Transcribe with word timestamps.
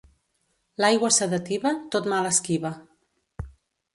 L'aigua 0.83 1.09
sedativa, 1.17 1.75
tot 1.95 2.09
mal 2.13 2.29
esquiva. 2.31 2.75